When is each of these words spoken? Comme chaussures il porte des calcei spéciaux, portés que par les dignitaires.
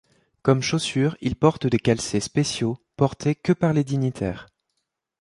Comme 0.41 0.63
chaussures 0.63 1.15
il 1.21 1.35
porte 1.35 1.67
des 1.67 1.77
calcei 1.77 2.21
spéciaux, 2.21 2.75
portés 2.95 3.35
que 3.35 3.53
par 3.53 3.71
les 3.71 3.83
dignitaires. 3.83 4.47